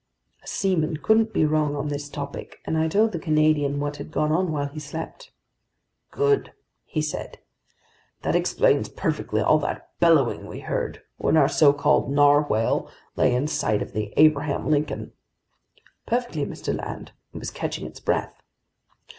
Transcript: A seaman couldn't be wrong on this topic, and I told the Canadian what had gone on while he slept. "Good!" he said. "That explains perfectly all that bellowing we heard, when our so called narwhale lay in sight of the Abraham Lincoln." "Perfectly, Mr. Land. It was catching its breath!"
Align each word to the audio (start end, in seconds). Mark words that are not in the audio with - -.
A 0.41 0.47
seaman 0.47 0.97
couldn't 0.97 1.31
be 1.31 1.45
wrong 1.45 1.75
on 1.75 1.89
this 1.89 2.09
topic, 2.09 2.57
and 2.65 2.75
I 2.75 2.87
told 2.87 3.11
the 3.11 3.19
Canadian 3.19 3.79
what 3.79 3.97
had 3.97 4.09
gone 4.11 4.31
on 4.31 4.51
while 4.51 4.65
he 4.65 4.79
slept. 4.79 5.31
"Good!" 6.09 6.53
he 6.85 7.03
said. 7.03 7.37
"That 8.23 8.35
explains 8.35 8.89
perfectly 8.89 9.41
all 9.41 9.59
that 9.59 9.91
bellowing 9.99 10.47
we 10.47 10.61
heard, 10.61 11.03
when 11.17 11.37
our 11.37 11.47
so 11.47 11.71
called 11.71 12.09
narwhale 12.09 12.89
lay 13.15 13.35
in 13.35 13.45
sight 13.45 13.83
of 13.83 13.93
the 13.93 14.11
Abraham 14.17 14.71
Lincoln." 14.71 15.11
"Perfectly, 16.07 16.47
Mr. 16.47 16.75
Land. 16.75 17.11
It 17.31 17.37
was 17.37 17.51
catching 17.51 17.85
its 17.85 17.99
breath!" 17.99 18.33